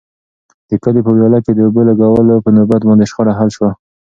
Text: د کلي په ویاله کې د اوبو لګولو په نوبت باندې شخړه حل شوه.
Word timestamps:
د 0.69 0.71
کلي 0.83 1.01
په 1.03 1.11
ویاله 1.15 1.39
کې 1.45 1.51
د 1.53 1.59
اوبو 1.65 1.81
لګولو 1.89 2.43
په 2.45 2.49
نوبت 2.57 2.81
باندې 2.87 3.09
شخړه 3.11 3.33
حل 3.39 3.49
شوه. 3.57 3.69